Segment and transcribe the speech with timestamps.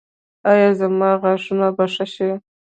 [0.51, 2.29] ایا زما غاښونه به ښه شي؟